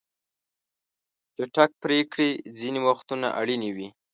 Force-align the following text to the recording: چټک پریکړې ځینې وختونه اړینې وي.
چټک 1.35 1.71
پریکړې 1.83 2.29
ځینې 2.57 2.79
وختونه 2.87 3.27
اړینې 3.39 3.69
وي. 3.75 3.87